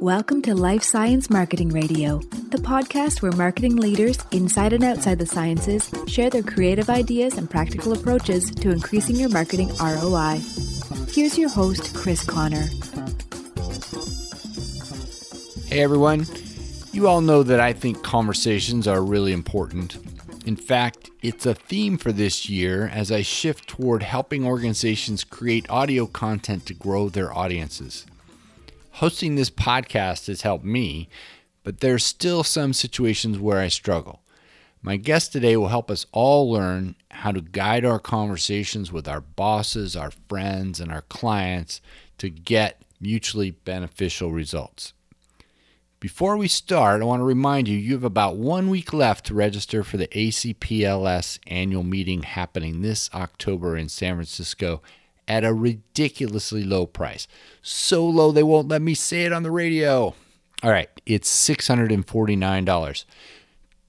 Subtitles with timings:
[0.00, 2.18] Welcome to Life Science Marketing Radio,
[2.50, 7.48] the podcast where marketing leaders inside and outside the sciences share their creative ideas and
[7.50, 10.40] practical approaches to increasing your marketing ROI.
[11.08, 12.68] Here's your host, Chris Conner.
[15.66, 16.26] Hey everyone.
[16.92, 19.96] You all know that I think conversations are really important.
[20.44, 25.68] In fact, it's a theme for this year as I shift toward helping organizations create
[25.70, 28.04] audio content to grow their audiences.
[28.96, 31.10] Hosting this podcast has helped me,
[31.62, 34.22] but there's still some situations where I struggle.
[34.80, 39.20] My guest today will help us all learn how to guide our conversations with our
[39.20, 41.82] bosses, our friends, and our clients
[42.16, 44.94] to get mutually beneficial results.
[46.00, 49.34] Before we start, I want to remind you you have about one week left to
[49.34, 54.80] register for the ACPLS annual meeting happening this October in San Francisco
[55.28, 57.26] at a ridiculously low price.
[57.62, 60.14] So low they won't let me say it on the radio.
[60.62, 63.04] All right, it's $649.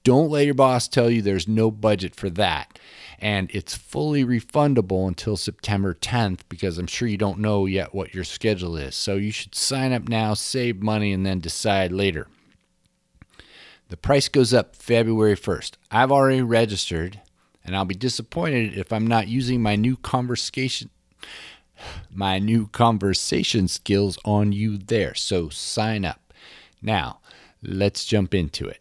[0.03, 2.79] Don't let your boss tell you there's no budget for that.
[3.19, 8.13] And it's fully refundable until September 10th because I'm sure you don't know yet what
[8.13, 8.95] your schedule is.
[8.95, 12.27] So you should sign up now, save money, and then decide later.
[13.89, 15.73] The price goes up February 1st.
[15.89, 17.21] I've already registered,
[17.65, 20.89] and I'll be disappointed if I'm not using my new conversation
[22.11, 25.13] my new conversation skills on you there.
[25.15, 26.33] So sign up.
[26.81, 27.19] Now,
[27.61, 28.79] let's jump into it.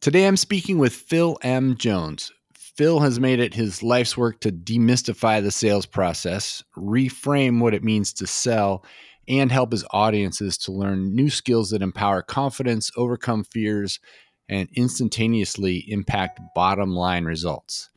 [0.00, 1.76] Today I'm speaking with Phil M.
[1.76, 2.32] Jones.
[2.54, 7.84] Phil has made it his life's work to demystify the sales process, reframe what it
[7.84, 8.82] means to sell,
[9.28, 14.00] and help his audiences to learn new skills that empower confidence, overcome fears,
[14.48, 17.90] and instantaneously impact bottom line results.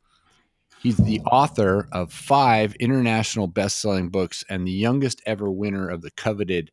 [0.86, 6.04] He's the author of five international best selling books and the youngest ever winner of
[6.04, 6.70] the coveted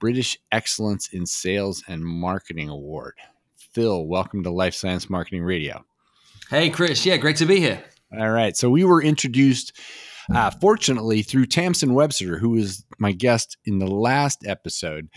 [0.00, 3.16] British Excellence in Sales and Marketing Award.
[3.54, 5.84] Phil, welcome to Life Science Marketing Radio.
[6.48, 7.04] Hey, Chris.
[7.04, 7.84] Yeah, great to be here.
[8.18, 8.56] All right.
[8.56, 9.78] So we were introduced,
[10.34, 15.10] uh, fortunately, through Tamsen Webster, who was my guest in the last episode.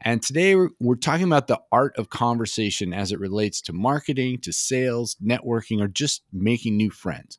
[0.00, 4.54] And today we're talking about the art of conversation as it relates to marketing, to
[4.54, 7.38] sales, networking, or just making new friends.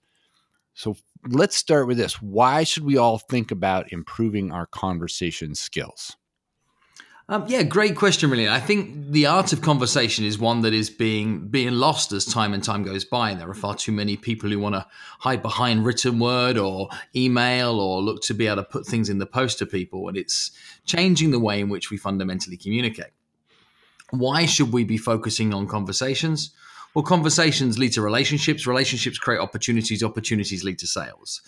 [0.79, 0.95] So
[1.27, 2.21] let's start with this.
[2.21, 6.15] Why should we all think about improving our conversation skills?
[7.27, 8.47] Um, yeah, great question, really.
[8.47, 12.53] I think the art of conversation is one that is being being lost as time
[12.53, 13.31] and time goes by.
[13.31, 14.87] And there are far too many people who want to
[15.19, 19.17] hide behind written word or email or look to be able to put things in
[19.17, 20.07] the post to people.
[20.07, 20.51] And it's
[20.85, 23.11] changing the way in which we fundamentally communicate.
[24.11, 26.51] Why should we be focusing on conversations?
[26.95, 28.65] Well, conversations lead to relationships.
[28.65, 30.03] Relationships create opportunities.
[30.03, 31.41] Opportunities lead to sales.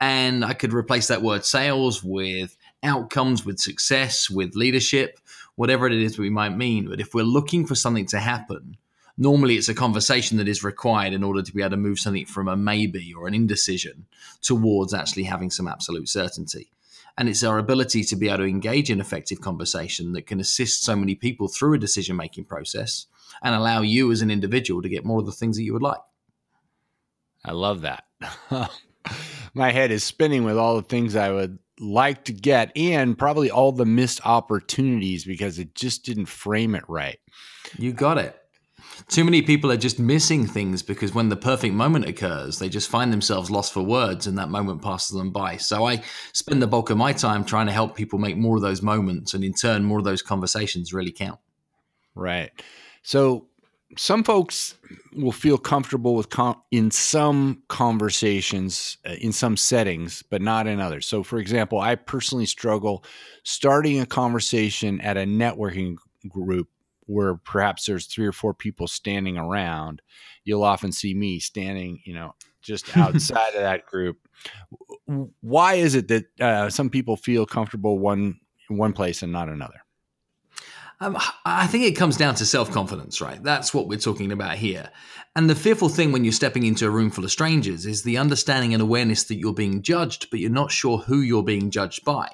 [0.00, 5.20] And I could replace that word sales with outcomes, with success, with leadership,
[5.54, 6.88] whatever it is we might mean.
[6.88, 8.76] But if we're looking for something to happen,
[9.16, 12.26] normally it's a conversation that is required in order to be able to move something
[12.26, 14.06] from a maybe or an indecision
[14.42, 16.72] towards actually having some absolute certainty.
[17.16, 20.82] And it's our ability to be able to engage in effective conversation that can assist
[20.82, 23.06] so many people through a decision making process
[23.42, 25.82] and allow you as an individual to get more of the things that you would
[25.82, 26.00] like.
[27.44, 28.04] I love that.
[29.54, 33.50] My head is spinning with all the things I would like to get and probably
[33.50, 37.18] all the missed opportunities because it just didn't frame it right.
[37.78, 38.36] You got it.
[39.06, 42.88] Too many people are just missing things because when the perfect moment occurs, they just
[42.88, 45.56] find themselves lost for words and that moment passes them by.
[45.56, 48.62] So I spend the bulk of my time trying to help people make more of
[48.62, 51.38] those moments and in turn, more of those conversations really count.
[52.14, 52.50] Right.
[53.02, 53.48] So
[53.96, 54.74] some folks
[55.14, 60.80] will feel comfortable with com- in some conversations uh, in some settings but not in
[60.80, 61.06] others.
[61.06, 63.04] So for example i personally struggle
[63.44, 65.96] starting a conversation at a networking
[66.28, 66.68] group
[67.06, 70.02] where perhaps there's three or four people standing around.
[70.44, 74.18] You'll often see me standing you know just outside of that group.
[75.40, 79.82] Why is it that uh, some people feel comfortable one one place and not another
[81.00, 83.42] um, I think it comes down to self confidence, right?
[83.42, 84.90] That's what we're talking about here.
[85.36, 88.18] And the fearful thing when you're stepping into a room full of strangers is the
[88.18, 92.04] understanding and awareness that you're being judged, but you're not sure who you're being judged
[92.04, 92.28] by,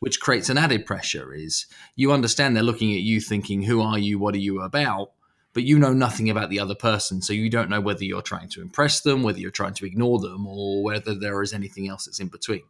[0.00, 1.34] which creates an added pressure.
[1.34, 1.66] Is
[1.96, 4.18] you understand they're looking at you thinking, who are you?
[4.18, 5.12] What are you about?
[5.52, 7.20] But you know nothing about the other person.
[7.20, 10.18] So you don't know whether you're trying to impress them, whether you're trying to ignore
[10.18, 12.62] them, or whether there is anything else that's in between.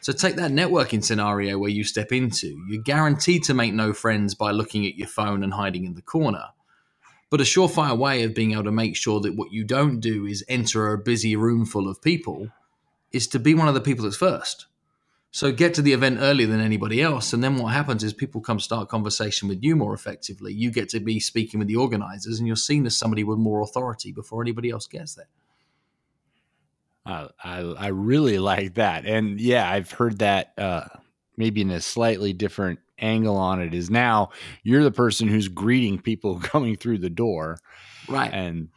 [0.00, 2.58] So take that networking scenario where you step into.
[2.68, 6.02] You're guaranteed to make no friends by looking at your phone and hiding in the
[6.02, 6.46] corner.
[7.28, 10.24] But a surefire way of being able to make sure that what you don't do
[10.24, 12.48] is enter a busy room full of people
[13.12, 14.66] is to be one of the people that's first.
[15.32, 17.32] So get to the event earlier than anybody else.
[17.32, 20.52] And then what happens is people come start conversation with you more effectively.
[20.52, 23.60] You get to be speaking with the organizers and you're seen as somebody with more
[23.60, 25.28] authority before anybody else gets there.
[27.06, 29.06] I, I, I really like that.
[29.06, 30.84] And yeah, I've heard that uh,
[31.36, 34.30] maybe in a slightly different angle on it is now
[34.62, 37.58] you're the person who's greeting people coming through the door.
[38.08, 38.32] Right.
[38.32, 38.68] And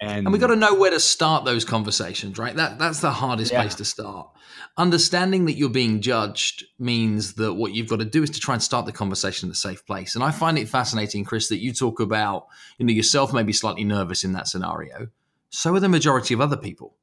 [0.00, 2.56] and, and we got to know where to start those conversations, right?
[2.56, 3.60] That that's the hardest yeah.
[3.60, 4.30] place to start.
[4.76, 8.54] Understanding that you're being judged means that what you've got to do is to try
[8.54, 10.16] and start the conversation in a safe place.
[10.16, 12.46] And I find it fascinating, Chris, that you talk about,
[12.78, 15.08] you know, yourself may be slightly nervous in that scenario.
[15.50, 16.96] So are the majority of other people.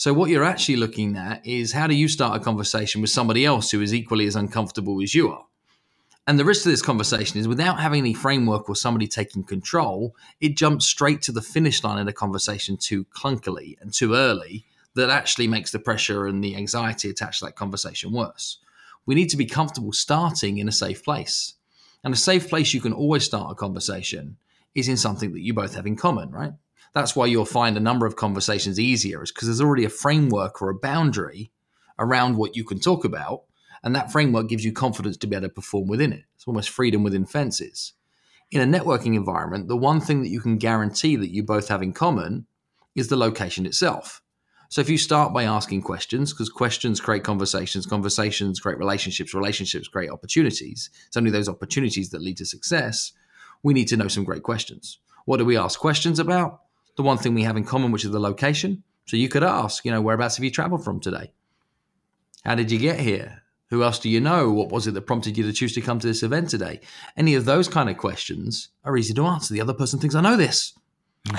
[0.00, 3.44] So what you're actually looking at is how do you start a conversation with somebody
[3.44, 5.44] else who is equally as uncomfortable as you are?
[6.26, 10.16] And the rest of this conversation is without having any framework or somebody taking control,
[10.40, 14.64] it jumps straight to the finish line in a conversation too clunkily and too early
[14.94, 18.56] that actually makes the pressure and the anxiety attached to that conversation worse.
[19.04, 21.56] We need to be comfortable starting in a safe place.
[22.02, 24.38] And a safe place you can always start a conversation
[24.74, 26.54] is in something that you both have in common, right?
[26.92, 30.60] That's why you'll find a number of conversations easier, is because there's already a framework
[30.60, 31.52] or a boundary
[31.98, 33.42] around what you can talk about
[33.82, 36.24] and that framework gives you confidence to be able to perform within it.
[36.34, 37.94] It's almost freedom within fences.
[38.50, 41.82] In a networking environment, the one thing that you can guarantee that you both have
[41.82, 42.46] in common
[42.94, 44.22] is the location itself.
[44.68, 49.88] So if you start by asking questions, because questions create conversations, conversations create relationships, relationships
[49.88, 50.90] create opportunities.
[51.06, 53.12] It's only those opportunities that lead to success.
[53.62, 54.98] We need to know some great questions.
[55.24, 56.60] What do we ask questions about?
[56.96, 58.82] The one thing we have in common, which is the location.
[59.06, 61.32] So you could ask, you know, whereabouts have you traveled from today?
[62.44, 63.42] How did you get here?
[63.70, 64.50] Who else do you know?
[64.50, 66.80] What was it that prompted you to choose to come to this event today?
[67.16, 69.54] Any of those kind of questions are easy to answer.
[69.54, 70.74] The other person thinks, I know this.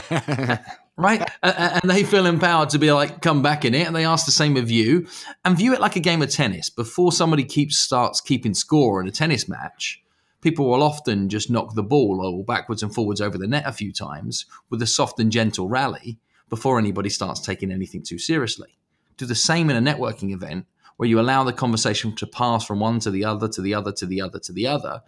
[0.98, 1.30] right?
[1.44, 3.86] And they feel empowered to be like, come back in it.
[3.86, 5.08] And they ask the same of you
[5.44, 6.70] and view it like a game of tennis.
[6.70, 10.02] Before somebody keeps starts keeping score in a tennis match,
[10.42, 13.72] people will often just knock the ball or backwards and forwards over the net a
[13.72, 18.78] few times with a soft and gentle rally before anybody starts taking anything too seriously.
[19.18, 20.66] Do the same in a networking event
[20.98, 23.92] where you allow the conversation to pass from one to the other, to the other,
[23.94, 25.02] to the other, to the other,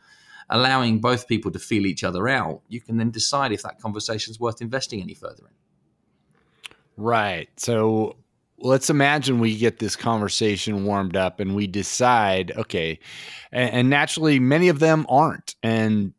[0.50, 4.32] allowing both people to feel each other out, you can then decide if that conversation
[4.32, 5.54] is worth investing any further in.
[6.96, 7.50] Right.
[7.58, 8.18] So
[8.64, 13.00] let's imagine we get this conversation warmed up and we decide, okay,
[13.52, 15.56] and, and naturally, many of them aren't.
[15.62, 16.14] And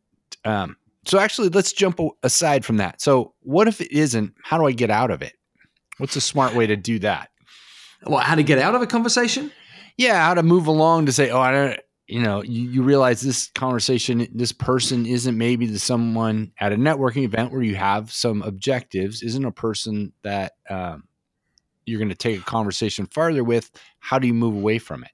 [0.45, 3.01] um, so, actually, let's jump aside from that.
[3.01, 4.33] So, what if it isn't?
[4.43, 5.33] How do I get out of it?
[5.97, 7.29] What's a smart way to do that?
[8.03, 9.51] Well, how to get out of a conversation?
[9.97, 13.21] yeah, how to move along to say, oh, I don't, you know, you, you realize
[13.21, 18.11] this conversation, this person isn't maybe the someone at a networking event where you have
[18.11, 21.05] some objectives, isn't a person that um,
[21.85, 23.71] you're going to take a conversation farther with.
[23.99, 25.11] How do you move away from it?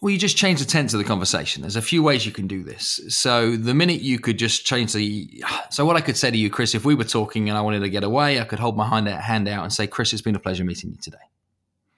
[0.00, 1.62] Well, you just change the tense of the conversation.
[1.62, 3.00] There's a few ways you can do this.
[3.08, 6.50] So the minute you could just change the, so what I could say to you,
[6.50, 8.86] Chris, if we were talking and I wanted to get away, I could hold my
[8.86, 11.18] hand out and say, Chris, it's been a pleasure meeting you today.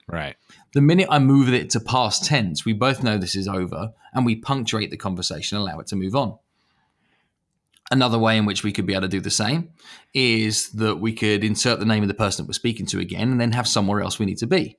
[0.07, 0.35] Right.
[0.73, 4.25] The minute I move it to past tense, we both know this is over and
[4.25, 6.37] we punctuate the conversation, allow it to move on.
[7.91, 9.69] Another way in which we could be able to do the same
[10.13, 13.31] is that we could insert the name of the person that we're speaking to again
[13.31, 14.77] and then have somewhere else we need to be.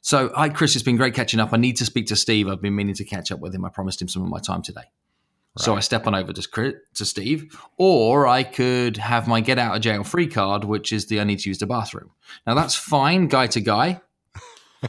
[0.00, 1.52] So, hi, Chris, it's been great catching up.
[1.52, 2.48] I need to speak to Steve.
[2.48, 3.64] I've been meaning to catch up with him.
[3.64, 4.80] I promised him some of my time today.
[4.80, 5.64] Right.
[5.64, 9.76] So I step on over to, to Steve, or I could have my get out
[9.76, 12.10] of jail free card, which is the I need to use the bathroom.
[12.46, 14.00] Now that's fine, guy to guy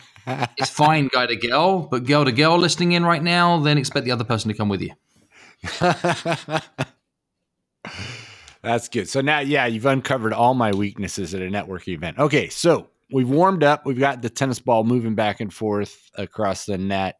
[0.58, 4.06] it's fine, guy to girl, but girl to girl listening in right now, then expect
[4.06, 4.92] the other person to come with you.
[8.62, 9.08] That's good.
[9.08, 12.18] So now, yeah, you've uncovered all my weaknesses at a networking event.
[12.18, 13.86] Okay, so we've warmed up.
[13.86, 17.18] We've got the tennis ball moving back and forth across the net.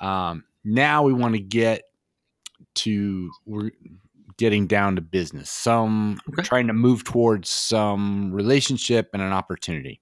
[0.00, 1.84] Um, now we want to get
[2.74, 3.70] to we're
[4.36, 5.50] getting down to business.
[5.50, 6.42] Some okay.
[6.42, 10.00] trying to move towards some relationship and an opportunity.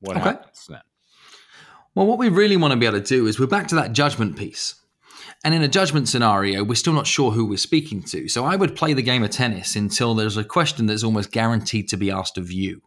[0.00, 0.24] What okay.
[0.24, 0.80] happens then?
[1.94, 3.92] Well, what we really want to be able to do is we're back to that
[3.92, 4.76] judgment piece.
[5.44, 8.28] And in a judgment scenario, we're still not sure who we're speaking to.
[8.28, 11.88] So I would play the game of tennis until there's a question that's almost guaranteed
[11.88, 12.82] to be asked of you.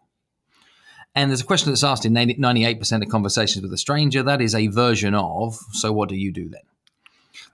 [1.13, 4.23] And there's a question that's asked in 98% of conversations with a stranger.
[4.23, 6.61] That is a version of, so what do you do then?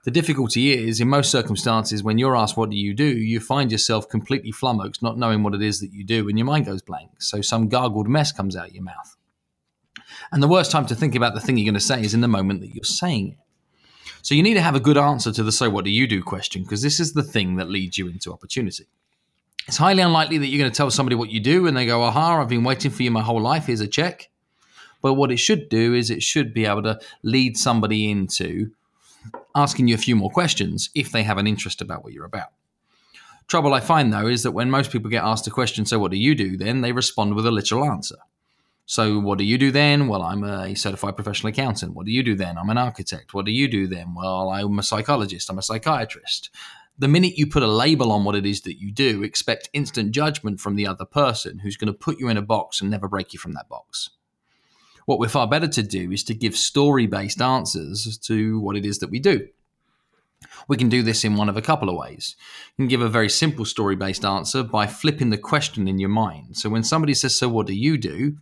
[0.04, 3.72] The difficulty is, in most circumstances, when you're asked, what do you do, you find
[3.72, 6.82] yourself completely flummoxed, not knowing what it is that you do, and your mind goes
[6.82, 7.10] blank.
[7.18, 9.16] So some gargled mess comes out your mouth.
[10.30, 12.20] And the worst time to think about the thing you're going to say is in
[12.20, 13.38] the moment that you're saying it.
[14.28, 16.22] So you need to have a good answer to the so what do you do
[16.22, 18.84] question because this is the thing that leads you into opportunity.
[19.66, 22.02] It's highly unlikely that you're going to tell somebody what you do and they go,
[22.02, 23.64] aha, I've been waiting for you my whole life.
[23.64, 24.28] Here's a check.
[25.00, 28.70] But what it should do is it should be able to lead somebody into
[29.54, 32.50] asking you a few more questions if they have an interest about what you're about.
[33.46, 36.10] Trouble I find though is that when most people get asked a question, so what
[36.10, 36.58] do you do?
[36.58, 38.16] Then they respond with a literal answer.
[38.90, 40.08] So, what do you do then?
[40.08, 41.92] Well, I'm a certified professional accountant.
[41.92, 42.56] What do you do then?
[42.56, 43.34] I'm an architect.
[43.34, 44.14] What do you do then?
[44.14, 45.50] Well, I'm a psychologist.
[45.50, 46.48] I'm a psychiatrist.
[46.98, 50.12] The minute you put a label on what it is that you do, expect instant
[50.12, 53.08] judgment from the other person who's going to put you in a box and never
[53.08, 54.08] break you from that box.
[55.04, 58.86] What we're far better to do is to give story based answers to what it
[58.86, 59.48] is that we do.
[60.66, 62.36] We can do this in one of a couple of ways.
[62.78, 66.08] You can give a very simple story based answer by flipping the question in your
[66.08, 66.56] mind.
[66.56, 68.38] So when somebody says, So what do you do?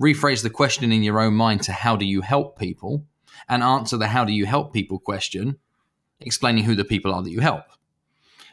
[0.00, 3.06] Rephrase the question in your own mind to how do you help people
[3.48, 5.58] and answer the how do you help people question,
[6.20, 7.64] explaining who the people are that you help.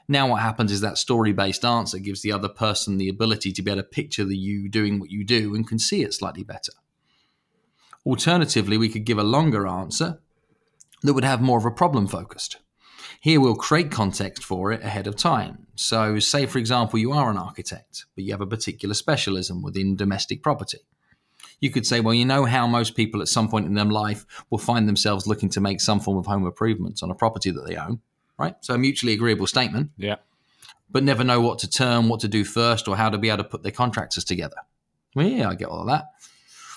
[0.07, 3.61] Now, what happens is that story based answer gives the other person the ability to
[3.61, 6.43] be able to picture the you doing what you do and can see it slightly
[6.43, 6.73] better.
[8.05, 10.19] Alternatively, we could give a longer answer
[11.03, 12.57] that would have more of a problem focused.
[13.21, 15.67] Here we'll create context for it ahead of time.
[15.75, 19.95] So, say for example, you are an architect, but you have a particular specialism within
[19.95, 20.79] domestic property
[21.63, 24.25] you could say, well, you know how most people at some point in their life
[24.49, 27.65] will find themselves looking to make some form of home improvements on a property that
[27.65, 28.01] they own,
[28.37, 28.55] right?
[28.59, 29.91] So a mutually agreeable statement.
[29.95, 30.17] Yeah.
[30.91, 33.37] But never know what to turn, what to do first, or how to be able
[33.37, 34.57] to put their contractors together.
[35.15, 36.07] Well, yeah, I get all of that.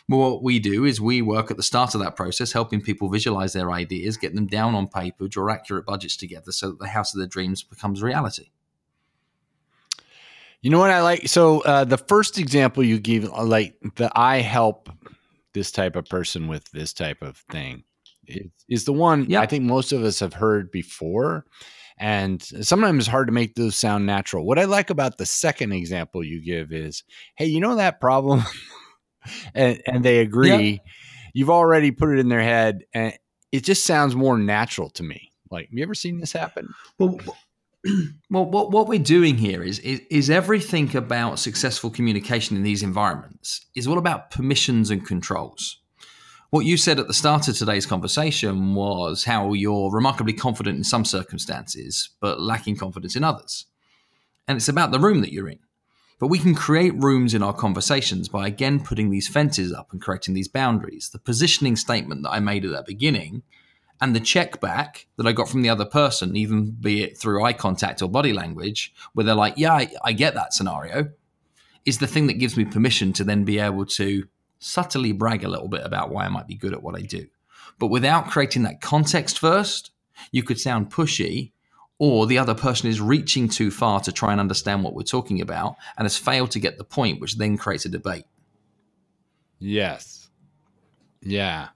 [0.08, 3.08] But what we do is we work at the start of that process, helping people
[3.08, 6.86] visualize their ideas, get them down on paper, draw accurate budgets together so that the
[6.86, 8.50] house of their dreams becomes reality.
[10.62, 11.28] You know what I like?
[11.28, 14.90] So uh, the first example you gave, uh, like the I help
[15.54, 17.84] this type of person with this type of thing,
[18.26, 21.46] is, is the one I think most of us have heard before.
[21.98, 24.44] And sometimes it's hard to make those sound natural.
[24.44, 27.04] What I like about the second example you give is,
[27.36, 28.42] hey, you know that problem?
[29.54, 30.80] and, and they agree.
[31.32, 33.14] You've already put it in their head, and
[33.52, 35.32] it just sounds more natural to me.
[35.50, 36.75] Like, have you ever seen this happen?
[36.98, 37.18] Well,
[38.30, 42.83] well, what, what we're doing here is, is, is everything about successful communication in these
[42.83, 45.80] environments is all about permissions and controls.
[46.50, 50.85] What you said at the start of today's conversation was how you're remarkably confident in
[50.85, 53.66] some circumstances, but lacking confidence in others.
[54.47, 55.59] And it's about the room that you're in.
[56.18, 60.00] But we can create rooms in our conversations by again putting these fences up and
[60.00, 61.11] creating these boundaries.
[61.11, 63.42] The positioning statement that I made at the beginning
[64.00, 67.42] and the check back that I got from the other person, even be it through
[67.42, 71.10] eye contact or body language, where they're like, yeah, I, I get that scenario,
[71.84, 74.26] is the thing that gives me permission to then be able to
[74.58, 77.26] subtly brag a little bit about why I might be good at what I do.
[77.78, 79.92] But without creating that context first,
[80.30, 81.52] you could sound pushy,
[81.98, 85.40] or the other person is reaching too far to try and understand what we're talking
[85.40, 88.24] about and has failed to get the point, which then creates a debate.
[89.58, 90.28] Yes.
[91.22, 91.68] Yeah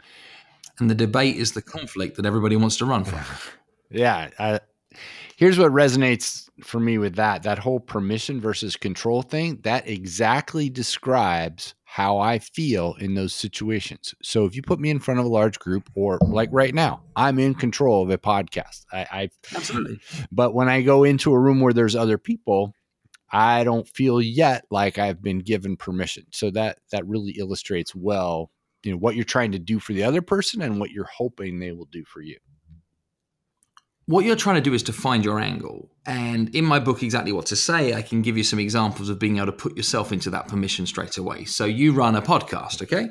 [0.81, 3.21] and the debate is the conflict that everybody wants to run from.
[3.91, 4.31] Yeah.
[4.39, 4.59] Uh,
[5.37, 10.69] here's what resonates for me with that that whole permission versus control thing that exactly
[10.69, 14.15] describes how I feel in those situations.
[14.23, 17.03] So if you put me in front of a large group, or like right now,
[17.17, 18.85] I'm in control of a podcast.
[18.93, 19.99] I, I absolutely.
[20.31, 22.75] But when I go into a room where there's other people,
[23.33, 26.27] I don't feel yet like I've been given permission.
[26.31, 28.51] So that that really illustrates well
[28.83, 31.59] you know what you're trying to do for the other person and what you're hoping
[31.59, 32.39] they will do for you.
[34.07, 35.91] What you're trying to do is to find your angle.
[36.05, 39.19] And in my book exactly what to say i can give you some examples of
[39.19, 41.45] being able to put yourself into that permission straight away.
[41.45, 43.11] So you run a podcast okay?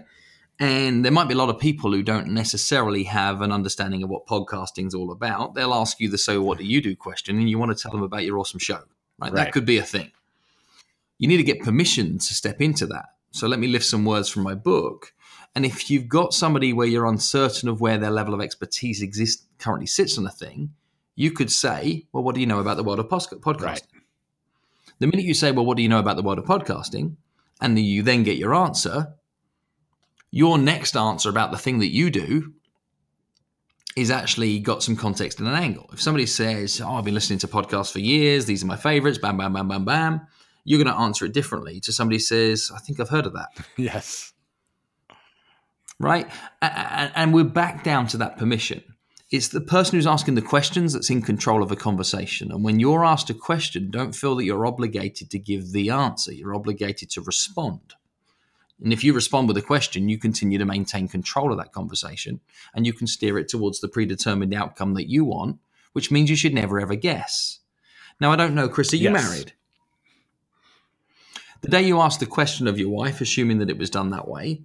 [0.61, 4.09] And there might be a lot of people who don't necessarily have an understanding of
[4.09, 5.55] what podcasting is all about.
[5.55, 7.91] They'll ask you the so what do you do question and you want to tell
[7.91, 8.81] them about your awesome show
[9.19, 9.35] right, right.
[9.35, 10.11] that could be a thing.
[11.17, 13.05] You need to get permission to step into that.
[13.31, 15.13] So let me lift some words from my book
[15.55, 19.45] and if you've got somebody where you're uncertain of where their level of expertise exists
[19.57, 20.73] currently sits on a thing,
[21.15, 23.83] you could say, "Well, what do you know about the world of podcasting?" Right.
[24.99, 27.15] The minute you say, "Well, what do you know about the world of podcasting?"
[27.61, 29.15] and you then get your answer,
[30.31, 32.53] your next answer about the thing that you do
[33.97, 35.89] is actually got some context and an angle.
[35.91, 38.45] If somebody says, "Oh, I've been listening to podcasts for years.
[38.45, 40.21] These are my favorites," bam, bam, bam, bam, bam,
[40.63, 43.49] you're going to answer it differently to somebody says, "I think I've heard of that."
[43.77, 44.33] yes
[45.99, 46.29] right?
[46.61, 48.83] And we're back down to that permission.
[49.31, 52.51] It's the person who's asking the questions that's in control of a conversation.
[52.51, 56.33] And when you're asked a question, don't feel that you're obligated to give the answer.
[56.33, 57.93] You're obligated to respond.
[58.81, 62.39] And if you respond with a question, you continue to maintain control of that conversation
[62.73, 65.59] and you can steer it towards the predetermined outcome that you want,
[65.93, 67.59] which means you should never ever guess.
[68.19, 69.23] Now, I don't know, Chris, are you yes.
[69.23, 69.53] married?
[71.61, 74.27] The day you asked the question of your wife, assuming that it was done that
[74.27, 74.61] way,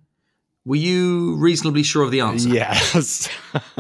[0.65, 2.49] Were you reasonably sure of the answer?
[2.49, 3.29] Yes.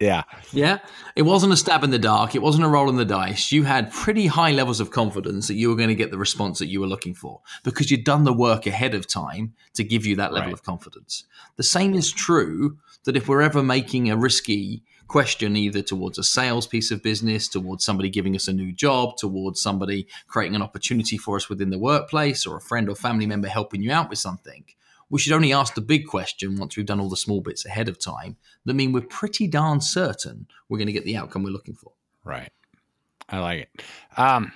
[0.00, 0.24] yeah.
[0.52, 0.78] Yeah.
[1.16, 2.34] It wasn't a stab in the dark.
[2.34, 3.52] It wasn't a roll in the dice.
[3.52, 6.58] You had pretty high levels of confidence that you were going to get the response
[6.58, 10.04] that you were looking for because you'd done the work ahead of time to give
[10.04, 10.52] you that level Right.
[10.52, 11.24] of confidence.
[11.56, 16.24] The same is true that if we're ever making a risky question, either towards a
[16.24, 20.62] sales piece of business, towards somebody giving us a new job, towards somebody creating an
[20.62, 24.08] opportunity for us within the workplace, or a friend or family member helping you out
[24.10, 24.64] with something,
[25.14, 27.88] we should only ask the big question once we've done all the small bits ahead
[27.88, 31.50] of time that mean we're pretty darn certain we're going to get the outcome we're
[31.50, 31.92] looking for.
[32.24, 32.50] Right.
[33.28, 33.82] I like it.
[34.16, 34.50] Um,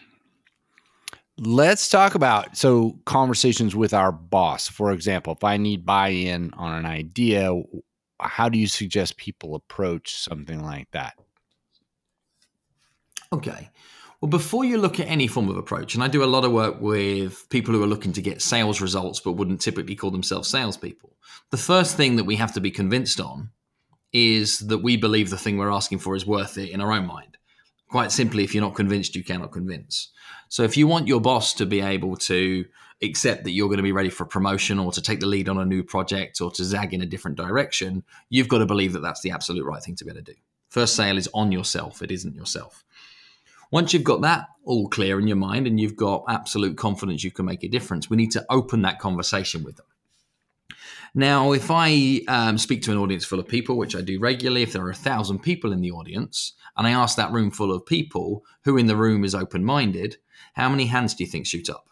[1.39, 4.67] let's talk about so conversations with our boss.
[4.67, 7.53] For example, if I need buy-in on an idea,
[8.19, 11.15] how do you suggest people approach something like that?
[13.33, 13.71] Okay.
[14.21, 16.51] Well, before you look at any form of approach, and I do a lot of
[16.51, 20.49] work with people who are looking to get sales results but wouldn't typically call themselves
[20.49, 21.15] salespeople,
[21.51, 23.51] the first thing that we have to be convinced on
[24.13, 27.07] is that we believe the thing we're asking for is worth it in our own
[27.07, 27.37] mind.
[27.91, 30.11] Quite simply, if you're not convinced, you cannot convince.
[30.49, 32.65] So if you want your boss to be able to
[33.03, 35.59] accept that you're going to be ready for promotion or to take the lead on
[35.59, 39.01] a new project or to zag in a different direction, you've got to believe that
[39.01, 40.39] that's the absolute right thing to be able to do.
[40.71, 42.85] First sale is on yourself, it isn't yourself.
[43.71, 47.31] Once you've got that all clear in your mind and you've got absolute confidence you
[47.31, 49.87] can make a difference, we need to open that conversation with them.
[51.15, 54.63] Now, if I um, speak to an audience full of people, which I do regularly,
[54.63, 57.73] if there are a thousand people in the audience, and I ask that room full
[57.73, 60.19] of people who in the room is open minded,
[60.53, 61.89] how many hands do you think shoot up?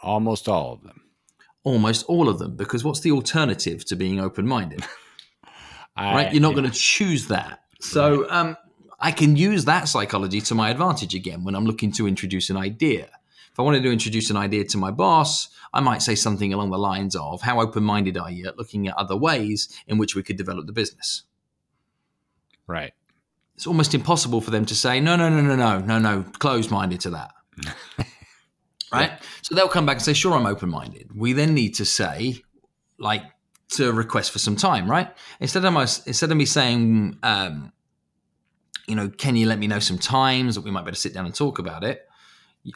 [0.00, 1.02] Almost all of them.
[1.62, 4.84] Almost all of them, because what's the alternative to being open minded?
[5.98, 6.30] Right?
[6.30, 7.60] You're not going to choose that.
[7.80, 8.54] So um,
[8.98, 12.56] I can use that psychology to my advantage again when I'm looking to introduce an
[12.56, 13.08] idea.
[13.52, 16.70] If I wanted to introduce an idea to my boss, I might say something along
[16.70, 20.14] the lines of, How open minded are you at looking at other ways in which
[20.14, 21.22] we could develop the business?
[22.66, 22.92] Right.
[23.54, 26.70] It's almost impossible for them to say, No, no, no, no, no, no, no, closed
[26.70, 27.30] minded to that.
[28.92, 29.12] right?
[29.42, 31.16] So they'll come back and say, Sure, I'm open minded.
[31.16, 32.42] We then need to say,
[32.98, 33.22] like,
[33.70, 35.08] to request for some time, right?
[35.40, 37.72] Instead of my, instead of me saying, um,
[38.86, 41.26] you know, can you let me know some times that we might better sit down
[41.26, 42.06] and talk about it?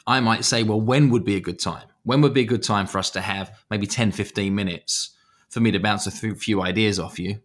[0.06, 1.86] I might say, well, when would be a good time?
[2.04, 5.10] When would be a good time for us to have maybe 10, 15 minutes
[5.48, 7.40] for me to bounce a few ideas off you?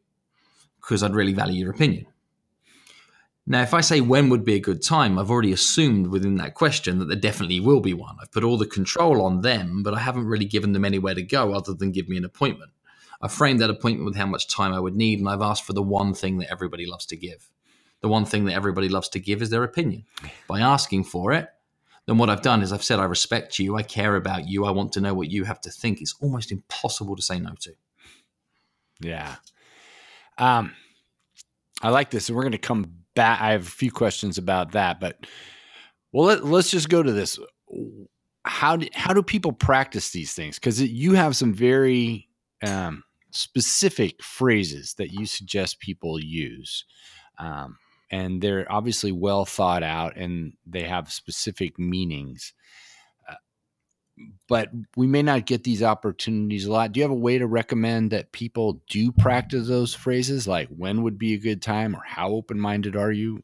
[0.79, 2.05] Because I'd really value your opinion.
[3.47, 6.55] Now, if I say when would be a good time, I've already assumed within that
[6.55, 8.15] question that there definitely will be one.
[8.19, 11.21] I've put all the control on them, but I haven't really given them anywhere to
[11.21, 12.71] go other than give me an appointment.
[13.21, 15.73] I framed that appointment with how much time I would need, and I've asked for
[15.73, 17.51] the one thing that everybody loves to give.
[18.05, 20.05] The one thing that everybody loves to give is their opinion.
[20.47, 21.49] By asking for it,
[22.05, 24.69] then what I've done is I've said, I respect you, I care about you, I
[24.69, 26.01] want to know what you have to think.
[26.01, 27.73] It's almost impossible to say no to.
[28.99, 29.37] Yeah.
[30.37, 30.75] Um,
[31.81, 33.41] I like this, and we're going to come back.
[33.41, 35.25] I have a few questions about that, but
[36.11, 37.39] well, let, let's just go to this.
[38.43, 40.59] How do how do people practice these things?
[40.59, 42.29] Because you have some very
[42.63, 46.85] um, specific phrases that you suggest people use,
[47.39, 47.79] um,
[48.11, 52.53] and they're obviously well thought out, and they have specific meanings
[53.27, 53.35] uh,
[54.47, 56.91] but we may not get these opportunities a lot.
[56.91, 61.03] Do you have a way to recommend that people do practice those phrases like when
[61.03, 63.43] would be a good time or how open minded are you?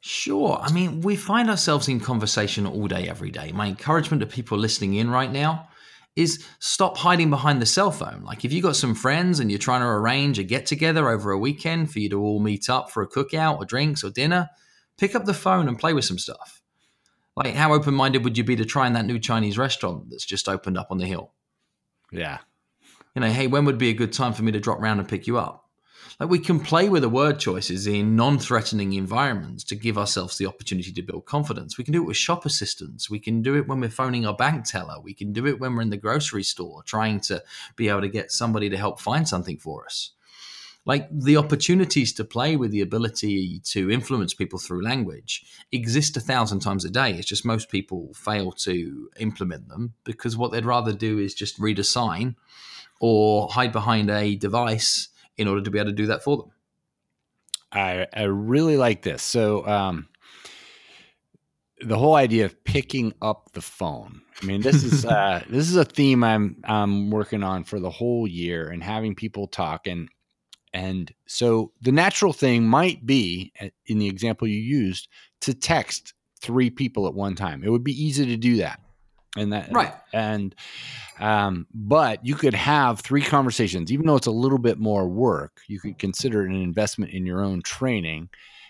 [0.00, 0.58] Sure.
[0.62, 3.50] I mean, we find ourselves in conversation all day, every day.
[3.52, 5.68] My encouragement to people listening in right now
[6.16, 8.22] is stop hiding behind the cell phone.
[8.24, 11.30] Like if you got some friends and you're trying to arrange a get together over
[11.30, 14.48] a weekend for you to all meet up for a cookout or drinks or dinner,
[14.96, 16.62] pick up the phone and play with some stuff.
[17.36, 20.48] Like how open minded would you be to trying that new Chinese restaurant that's just
[20.48, 21.34] opened up on the hill?
[22.10, 22.38] Yeah.
[23.14, 25.08] You know, hey, when would be a good time for me to drop round and
[25.08, 25.65] pick you up?
[26.18, 30.46] Like we can play with the word choices in non-threatening environments to give ourselves the
[30.46, 31.76] opportunity to build confidence.
[31.76, 33.10] We can do it with shop assistants.
[33.10, 34.98] We can do it when we're phoning our bank teller.
[34.98, 37.42] We can do it when we're in the grocery store trying to
[37.76, 40.12] be able to get somebody to help find something for us.
[40.86, 46.20] Like the opportunities to play with the ability to influence people through language exist a
[46.20, 47.12] thousand times a day.
[47.12, 51.58] It's just most people fail to implement them because what they'd rather do is just
[51.58, 52.36] read a sign
[53.00, 56.50] or hide behind a device in order to be able to do that for them.
[57.72, 59.22] I, I really like this.
[59.22, 60.08] So, um,
[61.80, 64.22] the whole idea of picking up the phone.
[64.42, 67.90] I mean, this is uh, this is a theme I'm I'm working on for the
[67.90, 70.08] whole year and having people talk and
[70.72, 75.08] and so the natural thing might be uh, in the example you used
[75.42, 77.64] to text three people at one time.
[77.64, 78.80] It would be easy to do that.
[79.36, 79.92] And that Right.
[80.12, 80.54] and
[81.18, 85.60] um, but you could have three conversations even though it's a little bit more work
[85.68, 88.28] you could consider it an investment in your own training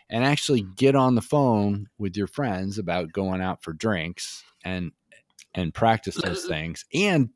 [0.09, 4.93] and actually get on the phone with your friends about going out for drinks and
[5.55, 7.31] and practice those things and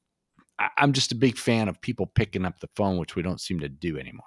[0.76, 3.60] i'm just a big fan of people picking up the phone which we don't seem
[3.60, 4.24] to do anymore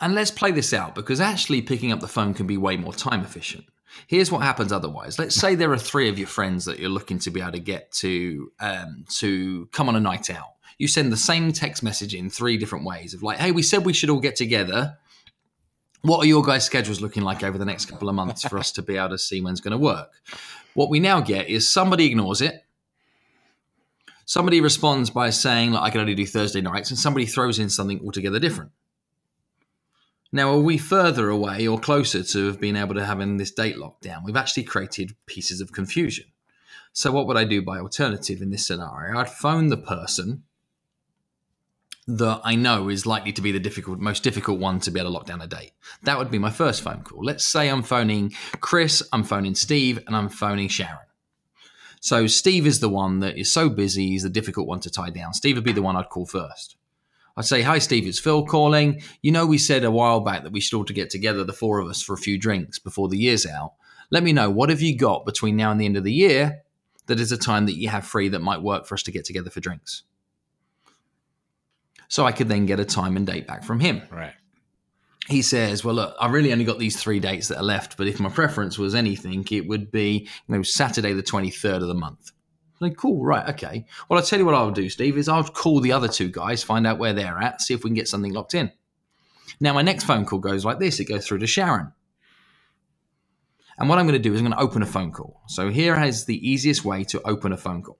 [0.00, 2.92] And let's play this out because actually picking up the phone can be way more
[2.92, 3.64] time efficient.
[4.06, 5.18] Here's what happens otherwise.
[5.18, 7.60] Let's say there are three of your friends that you're looking to be able to
[7.60, 10.54] get to um, to come on a night out.
[10.78, 13.84] You send the same text message in three different ways of like, hey, we said
[13.84, 14.96] we should all get together.
[16.02, 18.72] What are your guys' schedules looking like over the next couple of months for us
[18.72, 20.10] to be able to see when's going to work?
[20.74, 22.64] What we now get is somebody ignores it.
[24.24, 27.68] Somebody responds by saying, like, I can only do Thursday nights, and somebody throws in
[27.68, 28.72] something altogether different.
[30.34, 34.02] Now, are we further away or closer to been able to having this date locked
[34.02, 34.24] down?
[34.24, 36.24] We've actually created pieces of confusion.
[36.94, 39.18] So, what would I do by alternative in this scenario?
[39.18, 40.44] I'd phone the person
[42.06, 45.10] that I know is likely to be the difficult, most difficult one to be able
[45.10, 45.72] to lock down a date.
[46.02, 47.22] That would be my first phone call.
[47.22, 50.98] Let's say I'm phoning Chris, I'm phoning Steve, and I'm phoning Sharon.
[52.00, 55.10] So, Steve is the one that is so busy, he's the difficult one to tie
[55.10, 55.34] down.
[55.34, 56.76] Steve would be the one I'd call first.
[57.36, 59.02] I'd say, Hi, Steve, it's Phil calling.
[59.22, 61.52] You know, we said a while back that we should all to get together, the
[61.52, 63.74] four of us, for a few drinks before the year's out.
[64.10, 66.62] Let me know, what have you got between now and the end of the year
[67.06, 69.24] that is a time that you have free that might work for us to get
[69.24, 70.02] together for drinks?
[72.08, 74.02] So I could then get a time and date back from him.
[74.10, 74.34] right
[75.28, 78.06] He says, Well, look, I've really only got these three dates that are left, but
[78.06, 81.94] if my preference was anything, it would be you know, Saturday, the 23rd of the
[81.94, 82.32] month.
[82.82, 83.86] Like, cool, right, okay.
[84.08, 86.64] Well, I'll tell you what I'll do, Steve, is I'll call the other two guys,
[86.64, 88.72] find out where they're at, see if we can get something locked in.
[89.60, 91.92] Now, my next phone call goes like this it goes through to Sharon.
[93.78, 95.42] And what I'm going to do is I'm going to open a phone call.
[95.46, 97.98] So here is the easiest way to open a phone call.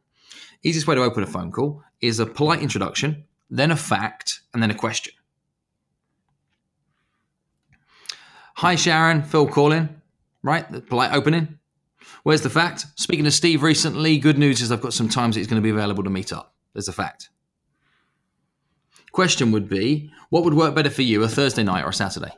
[0.65, 4.61] Easiest way to open a phone call is a polite introduction, then a fact, and
[4.61, 5.15] then a question.
[8.57, 9.23] Hi, Sharon.
[9.23, 10.01] Phil calling.
[10.43, 10.69] Right?
[10.71, 11.59] The polite opening.
[12.23, 12.87] Where's the fact?
[12.97, 15.65] Speaking to Steve recently, good news is I've got some times that he's going to
[15.65, 16.55] be available to meet up.
[16.73, 17.31] There's a fact.
[19.11, 22.33] Question would be what would work better for you, a Thursday night or a Saturday?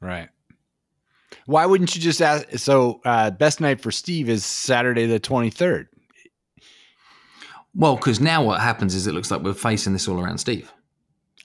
[0.00, 0.28] Right.
[1.46, 2.46] Why wouldn't you just ask?
[2.58, 5.86] So, uh, best night for Steve is Saturday the 23rd.
[7.74, 10.72] Well, because now what happens is it looks like we're facing this all around Steve.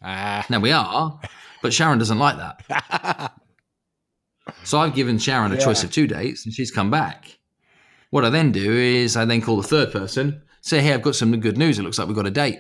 [0.04, 0.46] Ah.
[0.50, 1.20] Now we are,
[1.62, 3.34] but Sharon doesn't like that.
[4.64, 7.40] So I've given Sharon a choice of two dates and she's come back.
[8.10, 11.16] What I then do is I then call the third person, say, hey, I've got
[11.16, 11.80] some good news.
[11.80, 12.60] It looks like we've got a date.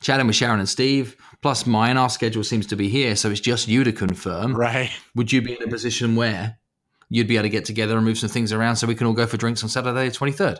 [0.00, 3.16] Chatting with Sharon and Steve, plus mine, our schedule seems to be here.
[3.16, 4.54] So it's just you to confirm.
[4.54, 4.90] right.
[5.14, 6.58] Would you be in a position where
[7.10, 9.12] you'd be able to get together and move some things around so we can all
[9.12, 10.58] go for drinks on Saturday the 23rd?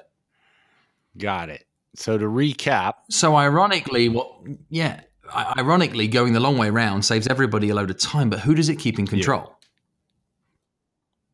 [1.16, 1.64] Got it.
[1.94, 4.30] So, to recap, So ironically, what?
[4.68, 5.00] Yeah,
[5.34, 8.30] ironically, going the long way round saves everybody a load of time.
[8.30, 9.56] But who does it keep in control?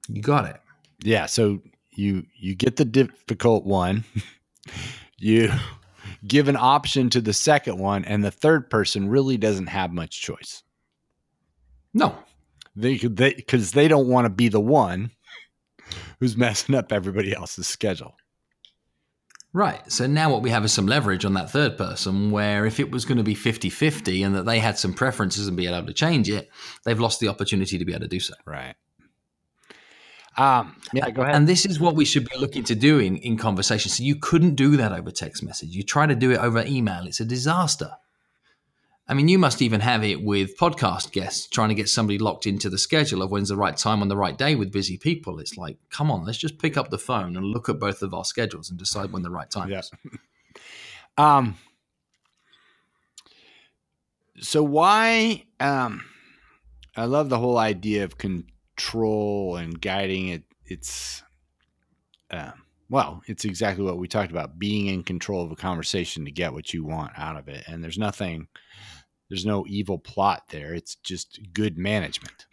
[0.09, 0.61] You got it.
[1.03, 1.27] yeah.
[1.27, 1.61] So,
[1.93, 4.05] you you get the difficult one,
[5.19, 5.51] you
[6.27, 10.21] give an option to the second one, and the third person really doesn't have much
[10.21, 10.63] choice.
[11.93, 12.15] No,
[12.75, 15.11] They they because they don't want to be the one
[16.19, 18.17] who's messing up everybody else's schedule.
[19.55, 19.81] Right.
[19.91, 22.31] So now what we have is some leverage on that third person.
[22.31, 25.57] Where if it was going to be 50-50 and that they had some preferences and
[25.57, 26.51] be able to change it,
[26.85, 28.35] they've lost the opportunity to be able to do so.
[28.45, 28.75] Right.
[30.37, 30.77] Um.
[30.93, 31.09] Yeah.
[31.11, 31.35] Go ahead.
[31.35, 33.91] And this is what we should be looking to do in, in conversation.
[33.91, 35.71] So you couldn't do that over text message.
[35.71, 37.93] You try to do it over email, it's a disaster.
[39.07, 42.47] I mean, you must even have it with podcast guests trying to get somebody locked
[42.47, 45.39] into the schedule of when's the right time on the right day with busy people.
[45.41, 48.15] It's like, come on, let's just pick up the phone and look at both of
[48.15, 49.81] our schedules and decide when the right time Yeah.
[49.81, 49.91] is.
[51.19, 51.57] Um.
[54.41, 55.45] So why?
[55.61, 56.03] Um.
[56.97, 60.43] I love the whole idea of control and guiding it.
[60.65, 61.23] It's.
[62.31, 62.55] Um.
[62.91, 66.53] Well, it's exactly what we talked about: being in control of a conversation to get
[66.53, 67.65] what you want out of it.
[67.69, 68.49] And there's nothing.
[69.29, 70.75] There's no evil plot there.
[70.75, 72.47] It's just good management.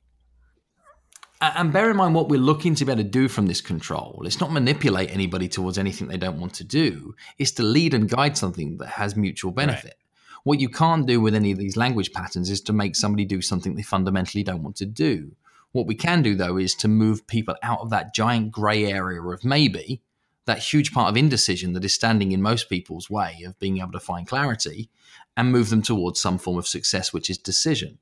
[1.42, 4.22] And bear in mind what we're looking to be able to do from this control.
[4.26, 7.16] It's not manipulate anybody towards anything they don't want to do.
[7.40, 9.96] It's to lead and guide something that has mutual benefit.
[10.44, 13.42] What you can't do with any of these language patterns is to make somebody do
[13.42, 15.32] something they fundamentally don't want to do.
[15.72, 19.22] What we can do, though, is to move people out of that giant grey area
[19.22, 20.02] of maybe,
[20.46, 23.92] that huge part of indecision that is standing in most people's way of being able
[23.92, 24.90] to find clarity,
[25.38, 27.98] and move them towards some form of success, which is decision.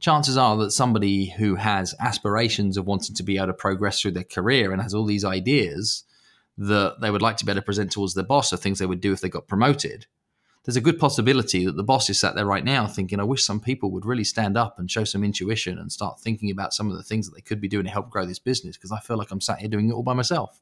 [0.00, 4.10] chances are that somebody who has aspirations of wanting to be able to progress through
[4.12, 6.04] their career and has all these ideas
[6.56, 8.86] that they would like to be able to present towards their boss or things they
[8.86, 10.06] would do if they got promoted,
[10.64, 13.42] there's a good possibility that the boss is sat there right now thinking, I wish
[13.42, 16.90] some people would really stand up and show some intuition and start thinking about some
[16.90, 18.98] of the things that they could be doing to help grow this business because I
[18.98, 20.60] feel like I'm sat here doing it all by myself.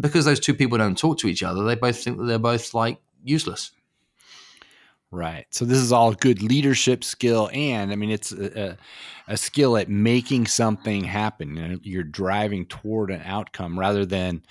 [0.00, 2.74] Because those two people don't talk to each other, they both think that they're both
[2.74, 3.72] like useless.
[5.10, 5.46] Right.
[5.50, 8.76] So this is all good leadership skill, and I mean it's a,
[9.26, 11.80] a skill at making something happen.
[11.82, 14.42] You're driving toward an outcome rather than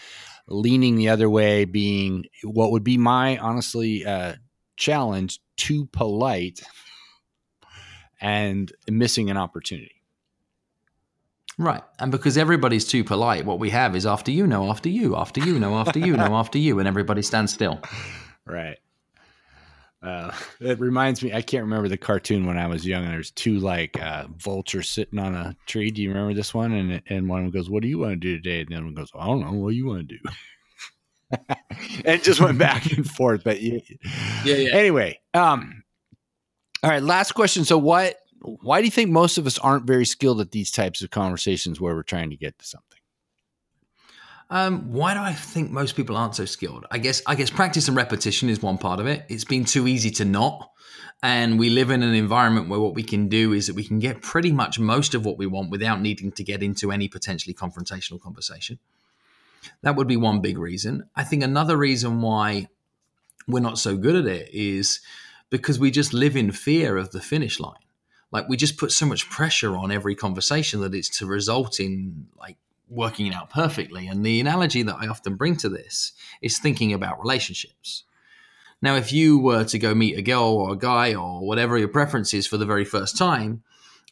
[0.47, 4.33] leaning the other way, being what would be my honestly uh,
[4.77, 6.61] challenge, too polite,
[8.19, 9.96] and missing an opportunity.
[11.57, 11.81] Right.
[11.99, 15.39] And because everybody's too polite, what we have is after you, no, after you, after
[15.39, 17.79] you, no, after you, no, after you, and everybody stands still.
[18.49, 18.77] Right.
[20.01, 21.33] Uh, it reminds me.
[21.33, 23.03] I can't remember the cartoon when I was young.
[23.03, 25.91] And there's two like uh, vultures sitting on a tree.
[25.91, 26.71] Do you remember this one?
[26.71, 28.75] And and one of them goes, "What do you want to do today?" And the
[28.75, 29.51] other one goes, "I don't know.
[29.51, 30.29] What do you want to do?"
[31.31, 31.57] and
[32.05, 33.43] it just went back and forth.
[33.43, 33.79] But yeah,
[34.45, 34.75] yeah, yeah.
[34.75, 35.83] Anyway, um,
[36.83, 37.03] all right.
[37.03, 37.65] Last question.
[37.65, 38.15] So, what?
[38.41, 41.81] Why do you think most of us aren't very skilled at these types of conversations
[41.81, 42.99] where we're trying to get to something?
[44.49, 46.85] Um, why do I think most people aren't so skilled?
[46.89, 49.25] I guess I guess practice and repetition is one part of it.
[49.27, 50.71] It's been too easy to not.
[51.23, 53.99] And we live in an environment where what we can do is that we can
[53.99, 57.55] get pretty much most of what we want without needing to get into any potentially
[57.55, 58.77] confrontational conversation.
[59.81, 61.09] That would be one big reason.
[61.15, 62.67] I think another reason why
[63.47, 64.99] we're not so good at it is
[65.49, 67.75] because we just live in fear of the finish line.
[68.31, 72.27] Like we just put so much pressure on every conversation that it's to result in
[72.37, 72.57] like
[72.89, 74.07] working it out perfectly.
[74.07, 78.03] And the analogy that I often bring to this is thinking about relationships.
[78.81, 81.87] Now, if you were to go meet a girl or a guy or whatever your
[81.87, 83.63] preference is for the very first time,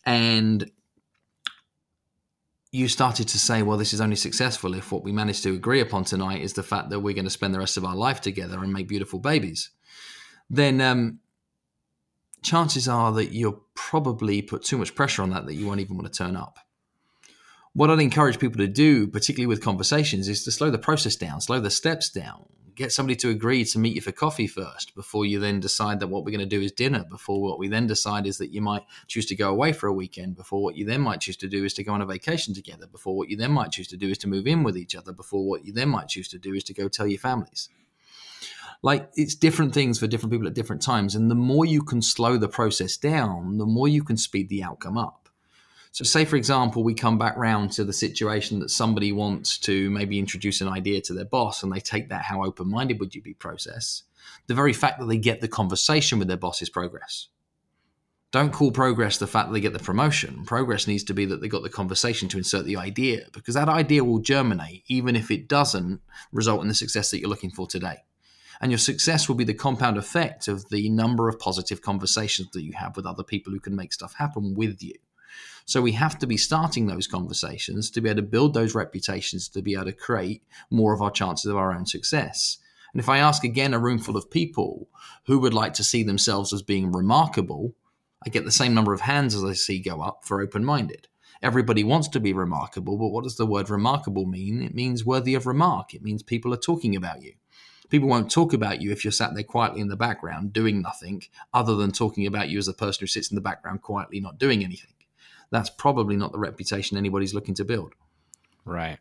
[0.05, 0.71] and
[2.71, 5.79] you started to say, well, this is only successful if what we managed to agree
[5.79, 8.19] upon tonight is the fact that we're going to spend the rest of our life
[8.19, 9.69] together and make beautiful babies,
[10.49, 11.19] then um,
[12.45, 15.97] chances are that you'll probably put too much pressure on that that you won't even
[15.97, 16.59] want to turn up
[17.75, 21.41] what I'd encourage people to do, particularly with conversations, is to slow the process down,
[21.41, 22.45] slow the steps down.
[22.73, 26.07] Get somebody to agree to meet you for coffee first before you then decide that
[26.07, 28.61] what we're going to do is dinner, before what we then decide is that you
[28.61, 31.49] might choose to go away for a weekend, before what you then might choose to
[31.49, 33.97] do is to go on a vacation together, before what you then might choose to
[33.97, 36.39] do is to move in with each other, before what you then might choose to
[36.39, 37.67] do is to go tell your families.
[38.81, 41.15] Like it's different things for different people at different times.
[41.15, 44.63] And the more you can slow the process down, the more you can speed the
[44.63, 45.29] outcome up.
[45.91, 49.89] So, say for example, we come back round to the situation that somebody wants to
[49.89, 53.15] maybe introduce an idea to their boss, and they take that how open minded would
[53.15, 54.03] you be process.
[54.47, 57.29] The very fact that they get the conversation with their boss is progress.
[58.31, 60.43] Don't call progress the fact that they get the promotion.
[60.43, 63.69] Progress needs to be that they got the conversation to insert the idea, because that
[63.69, 66.01] idea will germinate even if it doesn't
[66.33, 68.03] result in the success that you're looking for today.
[68.61, 72.63] And your success will be the compound effect of the number of positive conversations that
[72.63, 74.95] you have with other people who can make stuff happen with you.
[75.65, 79.49] So we have to be starting those conversations to be able to build those reputations,
[79.49, 82.57] to be able to create more of our chances of our own success.
[82.93, 84.87] And if I ask again a room full of people
[85.25, 87.73] who would like to see themselves as being remarkable,
[88.25, 91.07] I get the same number of hands as I see go up for open minded.
[91.41, 94.61] Everybody wants to be remarkable, but what does the word remarkable mean?
[94.61, 95.93] It means worthy of remark.
[95.93, 97.33] It means people are talking about you.
[97.89, 101.23] People won't talk about you if you're sat there quietly in the background doing nothing
[101.53, 104.39] other than talking about you as a person who sits in the background quietly not
[104.39, 104.95] doing anything
[105.51, 107.93] that's probably not the reputation anybody's looking to build.
[108.63, 108.97] Right.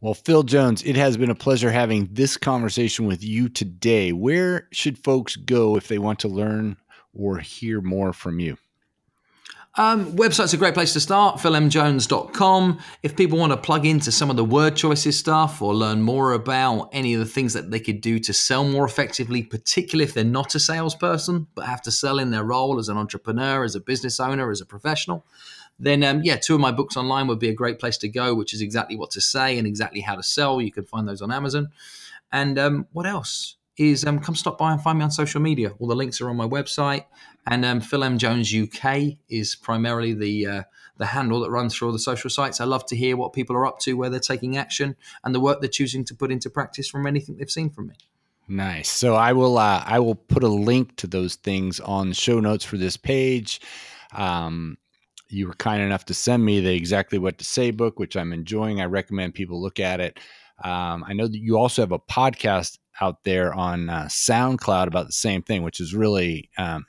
[0.00, 4.12] Well, Phil Jones, it has been a pleasure having this conversation with you today.
[4.12, 6.76] Where should folks go if they want to learn
[7.14, 8.56] or hear more from you?
[9.76, 12.78] Um, website's a great place to start, philmjones.com.
[13.02, 16.34] If people want to plug into some of the word choices stuff or learn more
[16.34, 20.12] about any of the things that they could do to sell more effectively, particularly if
[20.12, 23.74] they're not a salesperson but have to sell in their role as an entrepreneur, as
[23.74, 25.24] a business owner, as a professional,
[25.78, 28.34] then um, yeah, two of my books online would be a great place to go,
[28.34, 30.60] which is exactly what to say and exactly how to sell.
[30.60, 31.70] You can find those on Amazon.
[32.30, 33.56] And um, what else?
[33.78, 35.72] Is um, come stop by and find me on social media.
[35.78, 37.06] All the links are on my website.
[37.46, 40.62] And um, Phil M Jones UK is primarily the uh,
[40.98, 42.60] the handle that runs through all the social sites.
[42.60, 45.40] I love to hear what people are up to, where they're taking action, and the
[45.40, 47.94] work they're choosing to put into practice from anything they've seen from me.
[48.46, 48.88] Nice.
[48.88, 52.38] So I will uh, I will put a link to those things on the show
[52.38, 53.60] notes for this page.
[54.14, 54.76] Um,
[55.28, 58.32] you were kind enough to send me the exactly what to say book, which I'm
[58.32, 58.80] enjoying.
[58.80, 60.20] I recommend people look at it.
[60.62, 65.06] Um, I know that you also have a podcast out there on uh, SoundCloud about
[65.06, 66.86] the same thing, which is really um,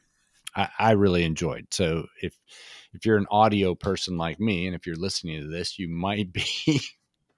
[0.56, 1.68] I, I really enjoyed.
[1.72, 2.38] So if
[2.94, 6.32] if you're an audio person like me, and if you're listening to this, you might
[6.32, 6.46] be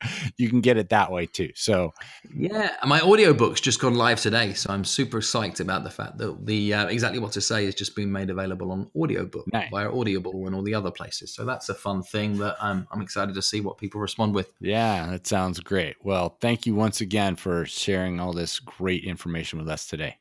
[0.37, 1.51] you can get it that way too.
[1.55, 1.93] So
[2.35, 6.45] yeah, my audiobook's just gone live today, so I'm super psyched about the fact that
[6.45, 9.69] the uh, exactly what to say has just been made available on audiobook nice.
[9.69, 11.33] via Audible and all the other places.
[11.33, 14.51] So that's a fun thing that I'm I'm excited to see what people respond with.
[14.59, 15.95] Yeah, that sounds great.
[16.03, 20.17] Well, thank you once again for sharing all this great information with us today.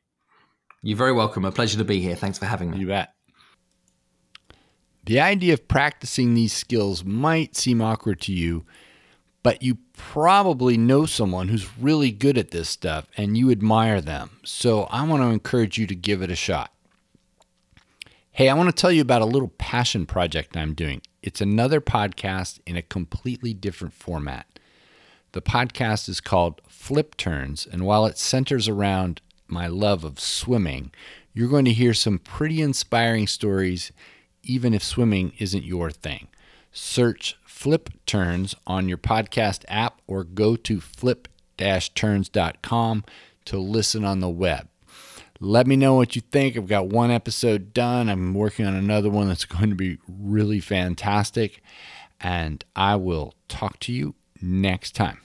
[0.82, 1.44] You're very welcome.
[1.44, 2.14] A pleasure to be here.
[2.14, 2.78] Thanks for having me.
[2.78, 3.14] You bet.
[5.06, 8.64] The idea of practicing these skills might seem awkward to you
[9.44, 14.30] but you probably know someone who's really good at this stuff and you admire them.
[14.42, 16.72] So I want to encourage you to give it a shot.
[18.32, 21.02] Hey, I want to tell you about a little passion project I'm doing.
[21.22, 24.46] It's another podcast in a completely different format.
[25.32, 30.90] The podcast is called Flip Turns, and while it centers around my love of swimming,
[31.34, 33.92] you're going to hear some pretty inspiring stories,
[34.42, 36.28] even if swimming isn't your thing.
[36.72, 43.04] Search Flip Turns on your podcast app or go to flip turns.com
[43.46, 44.68] to listen on the web.
[45.40, 46.58] Let me know what you think.
[46.58, 48.10] I've got one episode done.
[48.10, 51.62] I'm working on another one that's going to be really fantastic.
[52.20, 55.23] And I will talk to you next time.